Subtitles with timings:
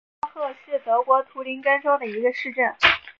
[0.23, 2.75] 尤登巴赫是德国图林根州的一个市镇。